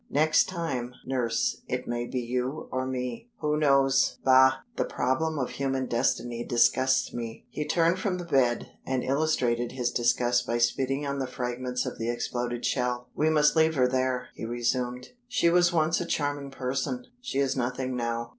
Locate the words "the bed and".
8.17-9.03